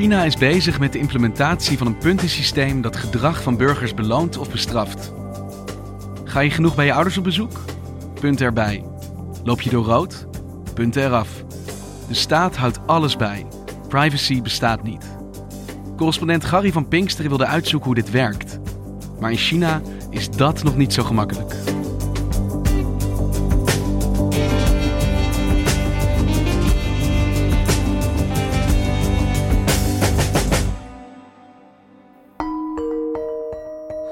[0.00, 4.50] China is bezig met de implementatie van een puntensysteem dat gedrag van burgers beloont of
[4.50, 5.12] bestraft.
[6.24, 7.64] Ga je genoeg bij je ouders op bezoek?
[8.20, 8.84] Punten erbij.
[9.44, 10.26] Loop je door rood?
[10.74, 11.44] Punten eraf.
[12.08, 13.46] De staat houdt alles bij.
[13.88, 15.16] Privacy bestaat niet.
[15.96, 18.58] Correspondent Gary van Pinksteren wilde uitzoeken hoe dit werkt.
[19.18, 21.54] Maar in China is dat nog niet zo gemakkelijk.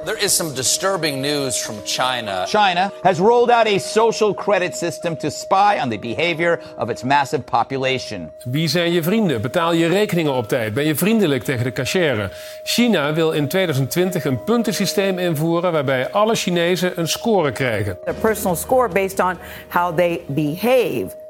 [0.05, 2.45] There is some disturbing news from China.
[2.47, 7.03] China has rolled out a social credit system to spy on the behavior of its
[7.03, 8.31] massive population.
[8.45, 9.41] Wie zijn je vrienden?
[9.41, 10.75] Betaal je rekeningen op tijd?
[10.75, 12.31] Ben je vriendelijk tegen de cashier?
[12.63, 17.99] China wil in 2020 een puntensysteem invoeren waarbij alle Chinezen een score krijgen.
[18.09, 19.39] a personal score based on
[19.69, 21.28] how they behave.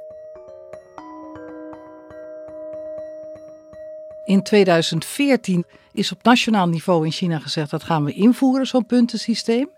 [4.28, 9.70] In 2014 is op nationaal niveau in China gezegd dat gaan we invoeren, zo'n puntensysteem.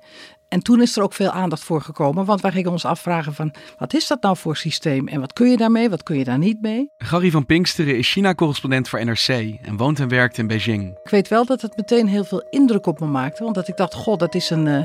[0.49, 3.55] En toen is er ook veel aandacht voor gekomen, want wij gingen ons afvragen van
[3.78, 6.39] wat is dat nou voor systeem en wat kun je daarmee, wat kun je daar
[6.39, 6.91] niet mee.
[6.99, 9.28] Gary van Pinksteren is China-correspondent voor NRC
[9.62, 10.99] en woont en werkt in Beijing.
[11.05, 13.77] Ik weet wel dat het meteen heel veel indruk op me maakte, want dat ik
[13.77, 14.78] dacht, god, dat, is een, eh,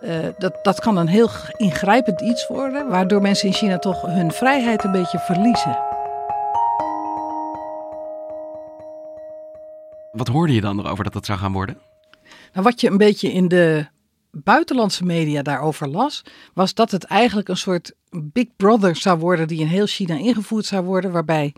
[0.00, 4.32] eh, dat, dat kan een heel ingrijpend iets worden, waardoor mensen in China toch hun
[4.32, 5.87] vrijheid een beetje verliezen.
[10.12, 11.78] Wat hoorde je dan erover dat dat zou gaan worden?
[12.52, 13.86] Nou, wat je een beetje in de
[14.30, 16.22] buitenlandse media daarover las,
[16.54, 20.64] was dat het eigenlijk een soort Big Brother zou worden die in heel China ingevoerd
[20.64, 21.54] zou worden, waarbij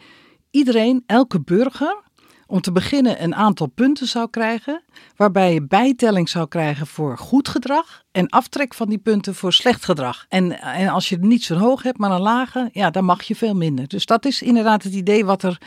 [0.51, 2.03] iedereen, elke burger,
[2.47, 4.83] om te beginnen een aantal punten zou krijgen,
[5.17, 9.85] waarbij je bijtelling zou krijgen voor goed gedrag en aftrek van die punten voor slecht
[9.85, 10.27] gedrag.
[10.29, 13.37] En, en als je niet zo hoog hebt, maar een lage, ja, dan mag je
[13.37, 13.89] veel minder.
[13.89, 15.59] Dus dat is inderdaad het idee wat er,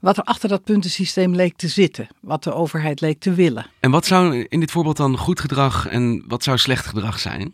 [0.00, 3.66] wat er achter dat puntensysteem leek te zitten, wat de overheid leek te willen.
[3.80, 7.52] En wat zou in dit voorbeeld dan goed gedrag en wat zou slecht gedrag zijn?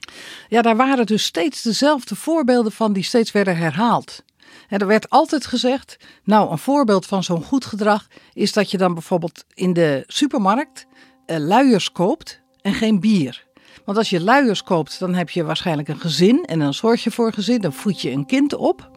[0.48, 4.24] Ja, daar waren dus steeds dezelfde voorbeelden van die steeds werden herhaald.
[4.68, 8.78] En er werd altijd gezegd, nou een voorbeeld van zo'n goed gedrag is dat je
[8.78, 10.86] dan bijvoorbeeld in de supermarkt
[11.26, 13.44] eh, luiers koopt en geen bier.
[13.84, 17.10] Want als je luiers koopt, dan heb je waarschijnlijk een gezin en dan zorg je
[17.10, 18.90] voor een gezin, dan voed je een kind op.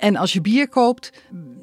[0.00, 1.12] En als je bier koopt,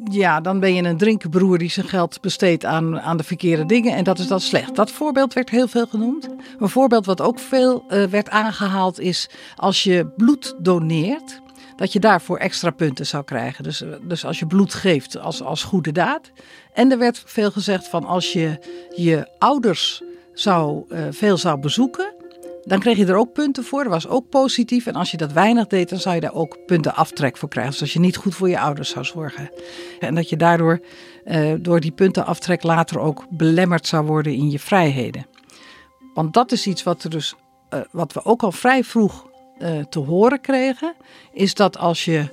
[0.03, 3.95] ja, dan ben je een drinkenbroer die zijn geld besteedt aan, aan de verkeerde dingen.
[3.95, 4.75] En dat is dan slecht.
[4.75, 6.29] Dat voorbeeld werd heel veel genoemd.
[6.59, 11.41] Een voorbeeld wat ook veel eh, werd aangehaald is als je bloed doneert.
[11.75, 13.63] Dat je daarvoor extra punten zou krijgen.
[13.63, 16.31] Dus, dus als je bloed geeft als, als goede daad.
[16.73, 18.59] En er werd veel gezegd van als je
[18.95, 20.01] je ouders
[20.33, 22.13] zou, eh, veel zou bezoeken.
[22.67, 23.83] Dan kreeg je er ook punten voor.
[23.83, 24.85] Dat was ook positief.
[24.85, 27.72] En als je dat weinig deed, dan zou je daar ook punten aftrek voor krijgen.
[27.72, 29.51] Dus als je niet goed voor je ouders zou zorgen.
[30.00, 30.79] En dat je daardoor
[31.25, 35.25] eh, door die puntenaftrek later ook belemmerd zou worden in je vrijheden.
[36.13, 37.35] Want dat is iets wat, er dus,
[37.69, 39.28] eh, wat we ook al vrij vroeg
[39.59, 40.94] eh, te horen kregen.
[41.34, 42.25] Is dat als je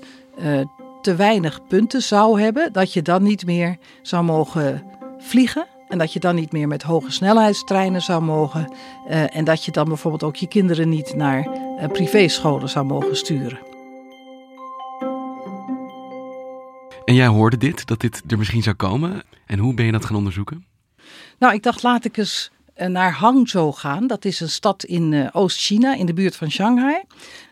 [1.02, 4.82] te weinig punten zou hebben, dat je dan niet meer zou mogen
[5.18, 5.66] vliegen.
[5.94, 8.72] En dat je dan niet meer met hoge snelheidstreinen zou mogen.
[9.08, 13.16] eh, en dat je dan bijvoorbeeld ook je kinderen niet naar eh, privéscholen zou mogen
[13.16, 13.58] sturen.
[17.04, 19.22] En jij hoorde dit, dat dit er misschien zou komen.
[19.46, 20.64] En hoe ben je dat gaan onderzoeken?
[21.38, 24.06] Nou, ik dacht, laat ik eens eh, naar Hangzhou gaan.
[24.06, 27.02] Dat is een stad in Oost-China, in de buurt van Shanghai.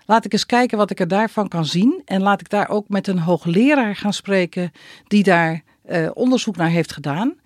[0.07, 2.03] Laat ik eens kijken wat ik er daarvan kan zien.
[2.05, 4.73] En laat ik daar ook met een hoogleraar gaan spreken
[5.07, 5.63] die daar
[6.15, 7.41] onderzoek naar heeft gedaan.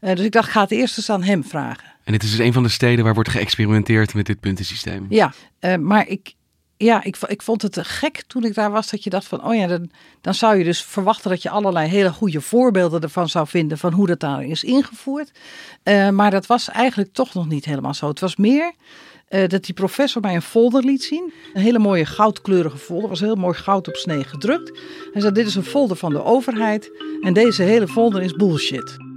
[0.00, 1.84] Eh, dus ik dacht, ga het eerst eens aan hem vragen.
[2.04, 5.06] En dit is dus een van de steden waar wordt geëxperimenteerd met dit puntensysteem.
[5.08, 6.34] Ja, eh, maar ik,
[6.76, 9.54] ja, ik, ik vond het gek toen ik daar was dat je dacht van, oh
[9.54, 13.46] ja, dan, dan zou je dus verwachten dat je allerlei hele goede voorbeelden ervan zou
[13.46, 15.30] vinden van hoe dat daar is ingevoerd.
[15.84, 18.08] Uh, maar dat was eigenlijk toch nog niet helemaal zo.
[18.08, 18.72] Het was meer
[19.30, 21.32] uh, dat die professor mij een folder liet zien.
[21.52, 24.78] Een hele mooie goudkleurige folder, was heel mooi goud op snee gedrukt.
[25.12, 29.09] Hij zei, dit is een folder van de overheid en deze hele folder is bullshit.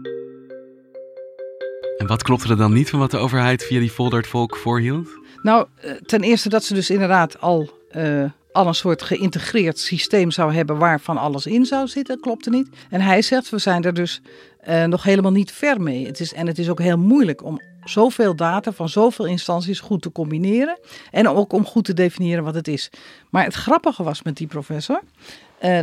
[2.04, 4.56] En wat klopte er dan niet van wat de overheid via die folder het volk
[4.56, 5.08] voorhield?
[5.42, 10.32] Nou, eh, ten eerste dat ze dus inderdaad al, uh, al een soort geïntegreerd systeem
[10.32, 12.70] zou hebben waarvan alles in zou zitten, klopte niet.
[12.90, 14.22] En hij zegt, we zijn er dus
[14.68, 16.06] uh, nog helemaal niet ver mee.
[16.06, 20.02] Het is, en het is ook heel moeilijk om zoveel data van zoveel instanties goed
[20.02, 20.80] te combineren.
[21.12, 22.90] En ook om goed te definiëren wat het is.
[23.30, 25.02] Maar het grappige was met die professor,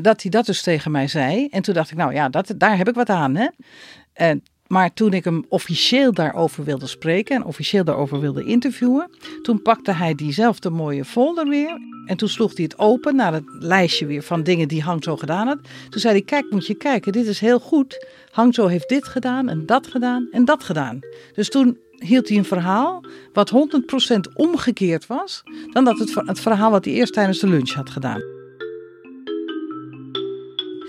[0.02, 1.48] dat hij dat dus tegen mij zei.
[1.50, 3.34] En toen dacht ik, nou ja, dat, daar heb ik wat aan.
[3.34, 3.46] Hè?
[4.12, 9.10] En maar toen ik hem officieel daarover wilde spreken en officieel daarover wilde interviewen,
[9.42, 11.78] toen pakte hij diezelfde mooie folder weer.
[12.06, 15.46] En toen sloeg hij het open naar het lijstje weer van dingen die Hangzhou gedaan
[15.46, 15.58] had.
[15.88, 18.06] Toen zei hij: Kijk, moet je kijken, dit is heel goed.
[18.30, 20.98] Hangzhou heeft dit gedaan en dat gedaan en dat gedaan.
[21.34, 26.70] Dus toen hield hij een verhaal wat 100% omgekeerd was dan dat het, het verhaal
[26.70, 28.39] wat hij eerst tijdens de lunch had gedaan.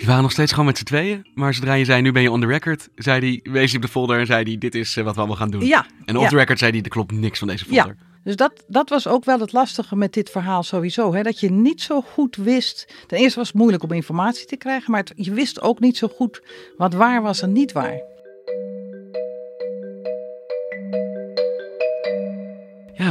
[0.02, 1.28] Die waren nog steeds gewoon met z'n tweeën.
[1.34, 3.82] Maar zodra je zei, nu ben je on the record, zei hij, wees hij op
[3.82, 5.66] de folder en zei hij, dit is eh, wat we allemaal gaan doen.
[5.66, 5.86] Ja.
[6.06, 7.96] En off the record zei hij, er klopt niks van deze folder.
[8.00, 8.06] Ja.
[8.24, 11.14] Dus dat, dat was ook wel het lastige met dit verhaal sowieso.
[11.14, 11.22] Hè?
[11.22, 12.94] Dat je niet zo goed wist.
[13.08, 15.98] Ten eerste was het moeilijk om informatie te krijgen, maar het, je wist ook niet
[15.98, 16.42] zo goed
[16.78, 18.02] wat waar was en niet waar.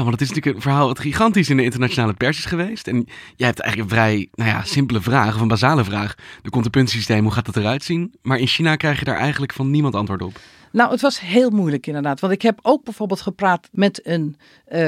[0.02, 2.88] Want het is natuurlijk een verhaal dat gigantisch in de internationale pers is geweest.
[2.88, 3.06] En
[3.36, 6.14] jij hebt eigenlijk een vrij nou ja, simpele vraag, of een basale vraag.
[6.42, 8.14] Er komt een puntensysteem, hoe gaat dat eruit zien?
[8.22, 10.38] Maar in China krijg je daar eigenlijk van niemand antwoord op.
[10.72, 12.20] Nou, het was heel moeilijk inderdaad.
[12.20, 14.36] Want ik heb ook bijvoorbeeld gepraat met een,
[14.72, 14.78] uh,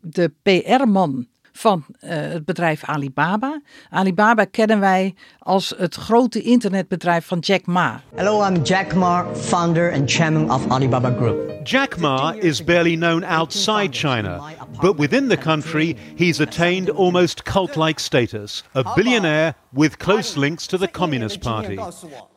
[0.00, 1.26] de PR-man
[1.56, 3.60] van uh, het bedrijf Alibaba.
[3.90, 8.00] Alibaba kennen wij als het grote internetbedrijf van Jack Ma.
[8.14, 11.66] Hello, I'm Jack Ma, founder and chairman of Alibaba Group.
[11.66, 14.42] Jack Ma is barely known outside China,
[14.80, 18.64] but within the country he's attained almost cult-like status.
[18.74, 21.78] A billionaire with close links to the Communist Party.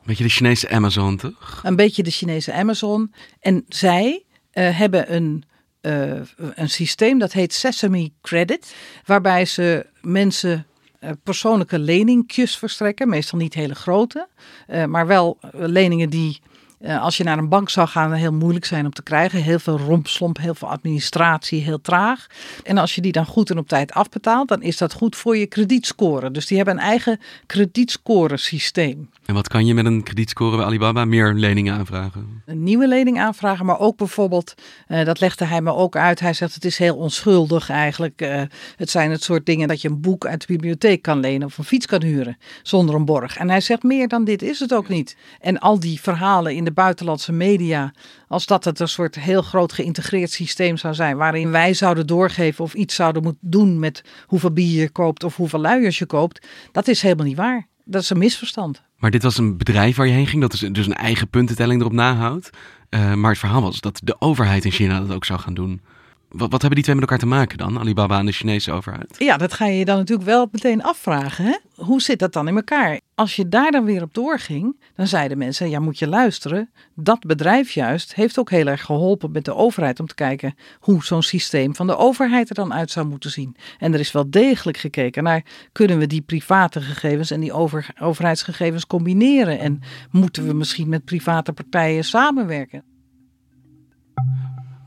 [0.04, 1.60] Beetje de Chinese Amazon, toch?
[1.62, 3.12] Een beetje de Chinese Amazon.
[3.40, 5.44] En zij uh, hebben een
[5.82, 6.20] uh,
[6.54, 8.74] een systeem dat heet Sesame Credit,
[9.04, 10.66] waarbij ze mensen
[11.00, 14.28] uh, persoonlijke leningjes verstrekken, meestal niet hele grote,
[14.68, 16.40] uh, maar wel leningen die
[16.84, 19.42] als je naar een bank zou gaan, heel moeilijk zijn om te krijgen.
[19.42, 22.26] Heel veel rompslomp, heel veel administratie, heel traag.
[22.62, 25.36] En als je die dan goed en op tijd afbetaalt, dan is dat goed voor
[25.36, 26.30] je kredietscore.
[26.30, 29.08] Dus die hebben een eigen kredietscoresysteem.
[29.24, 31.04] En wat kan je met een kredietscore bij Alibaba?
[31.04, 32.42] Meer leningen aanvragen?
[32.46, 34.54] Een nieuwe lening aanvragen, maar ook bijvoorbeeld,
[34.88, 36.20] uh, dat legde hij me ook uit.
[36.20, 38.22] Hij zegt het is heel onschuldig eigenlijk.
[38.22, 38.42] Uh,
[38.76, 41.58] het zijn het soort dingen dat je een boek uit de bibliotheek kan lenen of
[41.58, 43.36] een fiets kan huren zonder een borg.
[43.36, 45.16] En hij zegt meer dan dit is het ook niet.
[45.40, 47.92] En al die verhalen in buitenlandse media,
[48.28, 52.64] als dat het een soort heel groot geïntegreerd systeem zou zijn, waarin wij zouden doorgeven
[52.64, 56.46] of iets zouden moeten doen met hoeveel bier je koopt of hoeveel luiers je koopt,
[56.72, 57.68] dat is helemaal niet waar.
[57.84, 58.82] Dat is een misverstand.
[58.96, 61.80] Maar dit was een bedrijf waar je heen ging, dat dus, dus een eigen puntentelling
[61.80, 62.50] erop nahoudt.
[62.90, 65.80] Uh, maar het verhaal was dat de overheid in China dat ook zou gaan doen.
[66.30, 69.14] Wat, wat, hebben die twee met elkaar te maken dan, Alibaba en de Chinese overheid?
[69.18, 71.44] Ja, dat ga je je dan natuurlijk wel meteen afvragen.
[71.44, 71.56] Hè?
[71.74, 73.00] Hoe zit dat dan in elkaar?
[73.14, 76.70] Als je daar dan weer op doorging, dan zeiden mensen, ja moet je luisteren.
[76.94, 81.04] Dat bedrijf juist heeft ook heel erg geholpen met de overheid om te kijken hoe
[81.04, 83.56] zo'n systeem van de overheid er dan uit zou moeten zien.
[83.78, 87.86] En er is wel degelijk gekeken naar, kunnen we die private gegevens en die over,
[88.00, 89.58] overheidsgegevens combineren?
[89.58, 92.84] En moeten we misschien met private partijen samenwerken?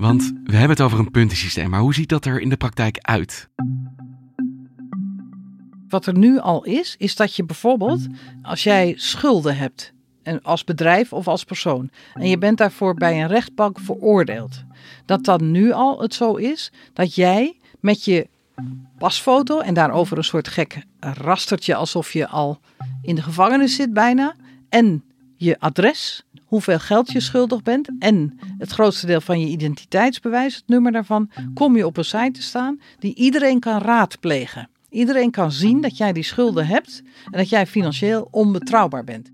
[0.03, 2.97] Want we hebben het over een puntensysteem, maar hoe ziet dat er in de praktijk
[3.01, 3.49] uit?
[5.89, 8.07] Wat er nu al is, is dat je bijvoorbeeld,
[8.41, 9.93] als jij schulden hebt,
[10.23, 14.63] en als bedrijf of als persoon, en je bent daarvoor bij een rechtbank veroordeeld,
[15.05, 18.27] dat dan nu al het zo is dat jij met je
[18.97, 22.59] pasfoto en daarover een soort gek rastertje alsof je al
[23.01, 24.35] in de gevangenis zit bijna,
[24.69, 25.03] en
[25.43, 30.67] je adres, hoeveel geld je schuldig bent en het grootste deel van je identiteitsbewijs, het
[30.67, 34.69] nummer daarvan, kom je op een site te staan die iedereen kan raadplegen.
[34.89, 39.31] Iedereen kan zien dat jij die schulden hebt en dat jij financieel onbetrouwbaar bent.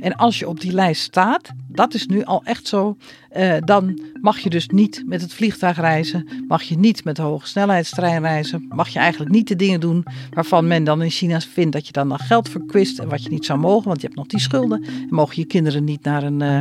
[0.00, 2.96] En als je op die lijst staat, dat is nu al echt zo,
[3.36, 7.22] uh, dan mag je dus niet met het vliegtuig reizen, mag je niet met de
[7.22, 11.40] hoge snelheidstrein reizen, mag je eigenlijk niet de dingen doen waarvan men dan in China
[11.40, 14.06] vindt dat je dan nog geld verkwist en wat je niet zou mogen, want je
[14.06, 14.82] hebt nog die schulden.
[14.82, 16.58] En mogen je kinderen niet naar een, uh,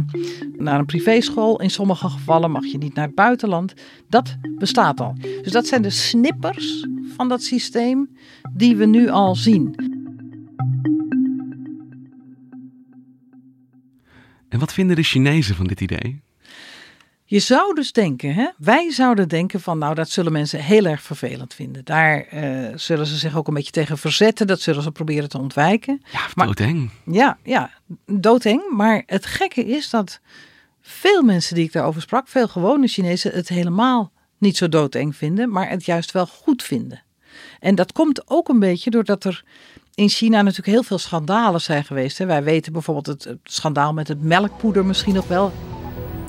[0.57, 3.73] naar een privéschool, in sommige gevallen mag je niet naar het buitenland.
[4.09, 5.15] Dat bestaat al.
[5.41, 8.09] Dus dat zijn de snippers van dat systeem
[8.53, 9.98] die we nu al zien.
[14.49, 16.21] En wat vinden de Chinezen van dit idee?
[17.25, 18.47] Je zou dus denken, hè?
[18.57, 21.85] wij zouden denken van nou dat zullen mensen heel erg vervelend vinden.
[21.85, 25.37] Daar uh, zullen ze zich ook een beetje tegen verzetten, dat zullen ze proberen te
[25.37, 26.01] ontwijken.
[26.11, 26.89] Ja, maar, doodeng.
[27.05, 27.71] Ja, ja,
[28.05, 28.71] doodeng.
[28.71, 30.19] Maar het gekke is dat
[30.81, 35.49] veel mensen die ik daarover sprak, veel gewone Chinezen, het helemaal niet zo doodeng vinden,
[35.49, 37.03] maar het juist wel goed vinden.
[37.59, 39.43] En dat komt ook een beetje doordat er
[39.99, 42.17] in China natuurlijk heel veel schandalen zijn geweest.
[42.17, 42.25] Hè.
[42.25, 45.51] Wij weten bijvoorbeeld het, schandaal met het melkpoeder misschien nog wel.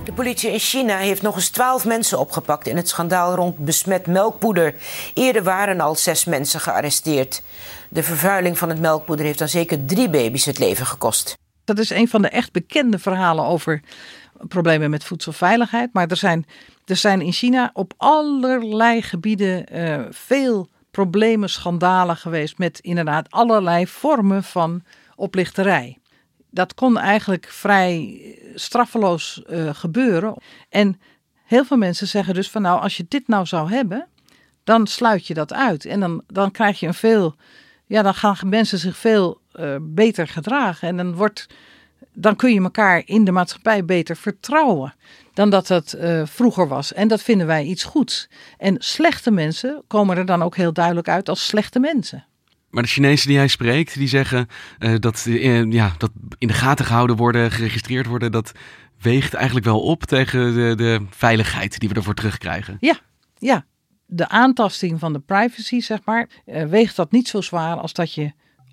[0.04, 4.06] De politie in China heeft nog eens twaalf mensen opgepakt in het schandaal rond besmet
[4.06, 4.74] melkpoeder.
[5.14, 7.42] Eerder waren al zes mensen gearresteerd.
[7.88, 11.38] De vervuiling van het melkpoeder heeft dan zeker drie baby's het leven gekost.
[11.64, 13.82] Dat is een van de echt bekende verhalen over
[14.48, 15.92] problemen met voedselveiligheid.
[15.92, 16.46] Maar er zijn,
[16.84, 23.86] er zijn in China op allerlei gebieden uh, veel problemen, schandalen geweest met inderdaad allerlei
[23.86, 24.82] vormen van
[25.14, 25.98] oplichterij.
[26.50, 28.20] Dat kon eigenlijk vrij
[28.54, 30.34] straffeloos uh, gebeuren.
[30.68, 31.00] En
[31.44, 34.08] heel veel mensen zeggen dus van nou, als je dit nou zou hebben,
[34.64, 35.84] dan sluit je dat uit.
[35.84, 37.34] En dan, dan krijg je een veel,
[37.86, 40.88] ja, dan gaan mensen zich veel uh, beter gedragen.
[40.88, 41.46] En dan wordt
[42.12, 44.94] dan kun je elkaar in de maatschappij beter vertrouwen
[45.32, 46.92] dan dat het uh, vroeger was.
[46.92, 48.28] En dat vinden wij iets goeds.
[48.58, 52.24] En slechte mensen komen er dan ook heel duidelijk uit als slechte mensen.
[52.70, 54.48] Maar de Chinezen die hij spreekt, die zeggen
[54.78, 58.52] uh, dat, uh, ja, dat in de gaten gehouden worden, geregistreerd worden, dat
[59.00, 62.76] weegt eigenlijk wel op tegen de, de veiligheid die we ervoor terugkrijgen.
[62.80, 62.98] Ja,
[63.38, 63.64] ja.
[64.06, 66.28] De aantasting van de privacy, zeg maar,
[66.68, 68.32] weegt dat niet zo zwaar als dat je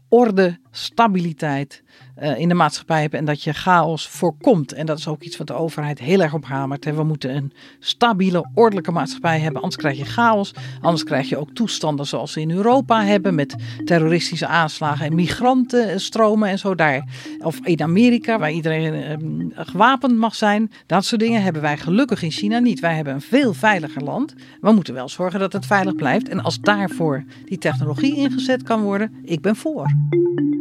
[0.10, 1.84] orde, stabiliteit
[2.22, 4.74] uh, in de maatschappij hebt en dat je chaos voorkomt.
[4.74, 6.86] En dat is ook iets wat de overheid heel erg op hamert.
[6.86, 10.54] We moeten een stabiele, ordelijke maatschappij hebben, anders krijg je chaos.
[10.82, 13.56] Anders krijg je ook toestanden zoals we in Europa hebben met
[13.86, 17.04] terroristische aanslagen en migrantenstromen en zo daar.
[17.40, 20.72] Of in Amerika, waar iedereen uh, gewapend mag zijn.
[20.86, 22.80] Dat soort dingen hebben wij gelukkig in China niet.
[22.80, 24.34] Wij hebben een veel veiliger land.
[24.62, 26.30] We moeten wel zorgen dat het veilig blijft.
[26.30, 29.86] En als daarvoor die technologie ingezet kan worden, ik ben voor.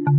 [0.07, 0.15] Maar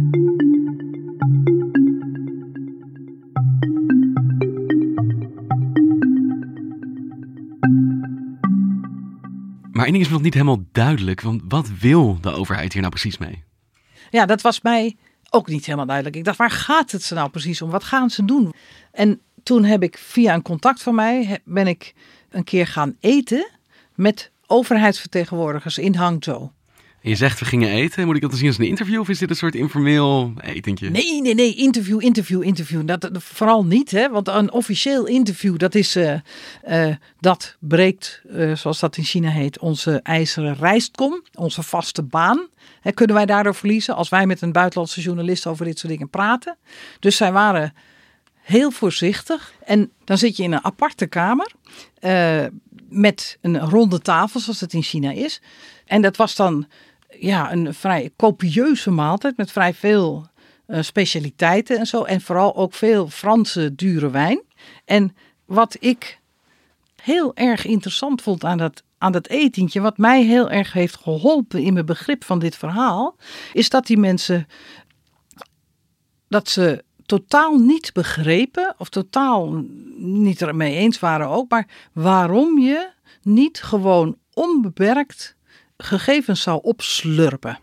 [9.84, 11.20] één ding is nog niet helemaal duidelijk.
[11.20, 13.44] Want wat wil de overheid hier nou precies mee?
[14.10, 14.96] Ja, dat was mij
[15.30, 16.16] ook niet helemaal duidelijk.
[16.16, 17.70] Ik dacht, waar gaat het ze nou precies om?
[17.70, 18.52] Wat gaan ze doen?
[18.92, 21.94] En toen heb ik via een contact van mij, ben ik
[22.30, 23.50] een keer gaan eten
[23.94, 26.48] met overheidsvertegenwoordigers in Hangzhou
[27.08, 28.06] je zegt we gingen eten.
[28.06, 30.90] Moet ik dat dan zien als een interview of is dit een soort informeel etentje?
[30.90, 31.54] Nee, nee, nee.
[31.54, 32.86] Interview, interview, interview.
[32.86, 34.10] Dat, vooral niet, hè.
[34.10, 35.96] Want een officieel interview, dat is...
[35.96, 36.14] Uh,
[36.68, 41.22] uh, dat breekt, uh, zoals dat in China heet, onze ijzeren rijstkom.
[41.34, 42.46] Onze vaste baan.
[42.80, 46.10] Hè, kunnen wij daardoor verliezen als wij met een buitenlandse journalist over dit soort dingen
[46.10, 46.56] praten.
[47.00, 47.74] Dus zij waren
[48.34, 49.52] heel voorzichtig.
[49.64, 51.52] En dan zit je in een aparte kamer
[52.88, 55.40] met een ronde tafel, zoals het in China is.
[55.86, 56.66] En dat was dan
[57.08, 60.26] ja, een vrij copieuze maaltijd met vrij veel
[60.66, 62.02] uh, specialiteiten en zo.
[62.02, 64.42] En vooral ook veel Franse dure wijn.
[64.84, 66.20] En wat ik
[67.02, 71.62] heel erg interessant vond aan dat, aan dat etentje, wat mij heel erg heeft geholpen
[71.62, 73.16] in mijn begrip van dit verhaal,
[73.52, 74.46] is dat die mensen
[76.28, 79.64] dat ze totaal niet begrepen of totaal
[79.96, 82.90] niet ermee eens waren ook, maar waarom je
[83.22, 85.36] niet gewoon onbeperkt
[85.82, 87.58] gegevens zou opslurpen.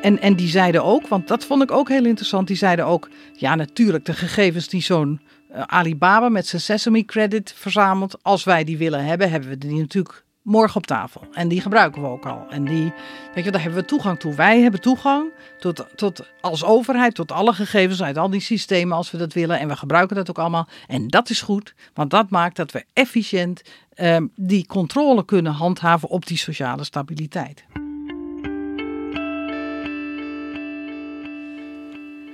[0.00, 3.08] En, en die zeiden ook, want dat vond ik ook heel interessant, die zeiden ook,
[3.32, 5.20] ja natuurlijk, de gegevens die zo'n
[5.52, 9.80] uh, Alibaba met zijn Sesame Credit verzamelt, als wij die willen hebben, hebben we die
[9.80, 11.20] natuurlijk morgen op tafel.
[11.32, 12.46] En die gebruiken we ook al.
[12.50, 12.92] En die,
[13.34, 14.34] weet je, daar hebben we toegang toe.
[14.34, 19.10] Wij hebben toegang tot, tot als overheid tot alle gegevens uit al die systemen als
[19.10, 19.58] we dat willen.
[19.58, 20.68] En we gebruiken dat ook allemaal.
[20.86, 23.62] En dat is goed, want dat maakt dat we efficiënt
[23.94, 27.64] uh, die controle kunnen handhaven op die sociale stabiliteit.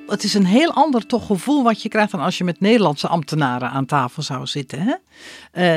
[0.06, 3.09] Het is een heel ander toch gevoel wat je krijgt dan als je met Nederlandse
[3.09, 4.80] ambtenaren aan tafel zou zitten.
[4.80, 4.94] Hè?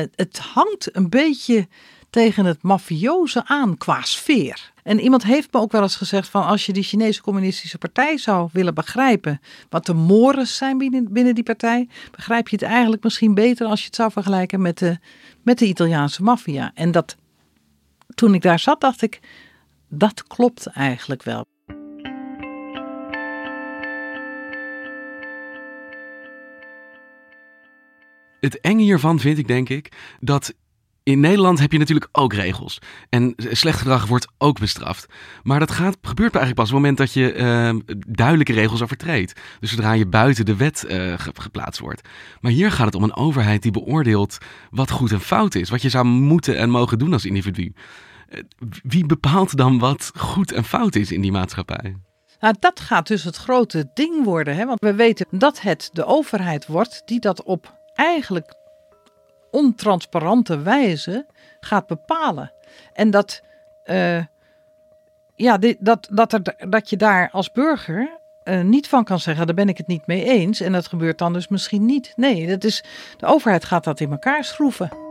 [0.02, 1.68] Uh, het hangt een beetje
[2.18, 4.72] tegen het mafioze aan qua sfeer.
[4.84, 8.18] En iemand heeft me ook wel eens gezegd van als je die Chinese communistische partij
[8.18, 13.04] zou willen begrijpen, wat de mores zijn binnen, binnen die partij, begrijp je het eigenlijk
[13.04, 14.98] misschien beter als je het zou vergelijken met de,
[15.44, 16.72] met de Italiaanse maffia.
[16.74, 17.18] En dat,
[18.16, 19.20] toen ik daar zat, dacht ik,
[19.90, 21.46] dat klopt eigenlijk wel.
[28.40, 30.54] Het enge hiervan vind ik, denk ik, dat
[31.08, 32.80] in Nederland heb je natuurlijk ook regels.
[33.10, 35.06] En slecht gedrag wordt ook bestraft.
[35.44, 39.40] Maar dat gaat, gebeurt eigenlijk pas op het moment dat je uh, duidelijke regels overtreedt.
[39.60, 42.08] Dus zodra je buiten de wet uh, geplaatst wordt.
[42.42, 44.38] Maar hier gaat het om een overheid die beoordeelt
[44.70, 45.70] wat goed en fout is.
[45.70, 47.74] Wat je zou moeten en mogen doen als individu.
[48.30, 48.40] Uh,
[48.84, 51.96] wie bepaalt dan wat goed en fout is in die maatschappij?
[52.40, 54.56] Nou, dat gaat dus het grote ding worden.
[54.56, 54.66] Hè?
[54.66, 58.56] Want we weten dat het de overheid wordt die dat op eigenlijk
[59.58, 61.26] ontransparante wijze
[61.60, 62.52] gaat bepalen.
[62.94, 63.42] En dat,
[63.86, 64.24] uh,
[65.36, 69.56] ja, dat, dat, er, dat je daar als burger uh, niet van kan zeggen, daar
[69.56, 70.60] ben ik het niet mee eens.
[70.60, 72.14] En dat gebeurt dan dus misschien niet.
[72.16, 72.84] Nee, dat is,
[73.18, 75.07] de overheid gaat dat in elkaar schroeven.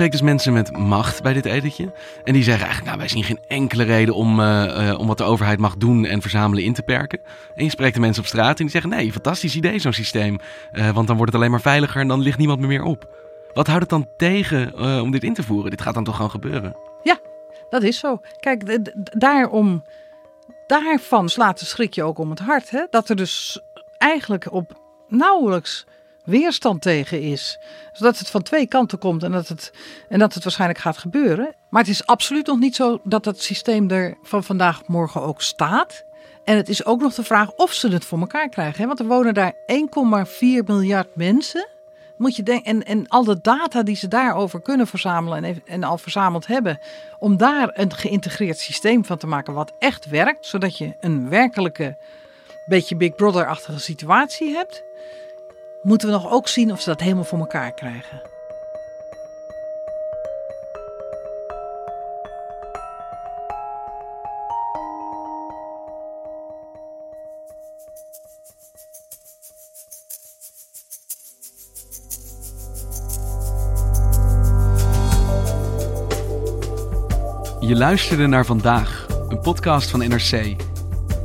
[0.00, 1.92] Spreekt dus mensen met macht bij dit etentje.
[2.24, 5.18] En die zeggen eigenlijk, nou wij zien geen enkele reden om, uh, uh, om wat
[5.18, 7.20] de overheid mag doen en verzamelen in te perken.
[7.54, 10.38] En je spreekt de mensen op straat en die zeggen, nee, fantastisch idee zo'n systeem.
[10.72, 13.08] Uh, want dan wordt het alleen maar veiliger en dan ligt niemand meer op.
[13.54, 15.70] Wat houdt het dan tegen om dit in te voeren?
[15.70, 16.76] Dit gaat dan toch gewoon gebeuren?
[17.02, 17.18] Ja,
[17.70, 18.20] dat is zo.
[18.38, 19.84] Kijk, daarom,
[20.66, 22.70] daarvan slaat de schrik je ook om het hart.
[22.70, 22.86] Hè?
[22.90, 23.60] Dat er dus
[23.98, 25.86] eigenlijk op nauwelijks
[26.30, 27.58] weerstand tegen is.
[27.92, 29.72] Zodat het van twee kanten komt en dat het,
[30.08, 31.54] en dat het waarschijnlijk gaat gebeuren.
[31.70, 35.22] Maar het is absoluut nog niet zo dat het systeem er van vandaag op morgen
[35.22, 36.04] ook staat.
[36.44, 38.80] En het is ook nog de vraag of ze het voor elkaar krijgen.
[38.80, 38.86] Hè?
[38.86, 39.58] Want er wonen daar 1,4
[40.66, 41.68] miljard mensen.
[42.16, 45.84] Moet je denken, en, en al de data die ze daarover kunnen verzamelen en, en
[45.84, 46.78] al verzameld hebben,
[47.18, 51.96] om daar een geïntegreerd systeem van te maken wat echt werkt, zodat je een werkelijke,
[52.66, 54.84] beetje Big Brother-achtige situatie hebt
[55.82, 58.22] moeten we nog ook zien of ze dat helemaal voor elkaar krijgen.
[77.60, 80.56] Je luisterde naar vandaag, een podcast van NRC.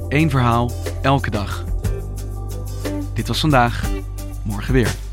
[0.08, 0.72] Eén verhaal,
[1.02, 1.64] elke dag.
[3.14, 3.95] Dit was vandaag
[4.46, 5.05] morgen weer.